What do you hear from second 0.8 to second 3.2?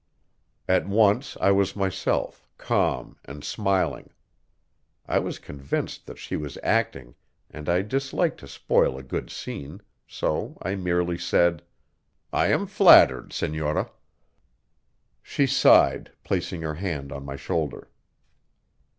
once I was myself, calm